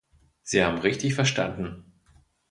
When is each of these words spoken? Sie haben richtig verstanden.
Sie 0.41 0.63
haben 0.65 0.79
richtig 0.79 1.13
verstanden. 1.13 1.85